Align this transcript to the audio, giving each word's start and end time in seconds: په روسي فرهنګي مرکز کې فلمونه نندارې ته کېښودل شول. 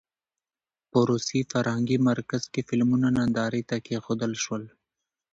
په 0.89 0.99
روسي 1.09 1.39
فرهنګي 1.51 1.97
مرکز 2.09 2.43
کې 2.53 2.61
فلمونه 2.67 3.07
نندارې 3.17 3.61
ته 3.69 3.77
کېښودل 3.85 4.33
شول. 4.43 4.63